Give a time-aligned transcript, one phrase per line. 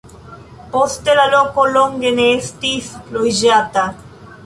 [0.75, 3.89] Poste la loko longe ne estis loĝata.